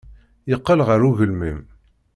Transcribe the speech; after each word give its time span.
Yeqqel 0.49 0.79
ɣer 0.87 0.99
ugelmim. 1.09 1.59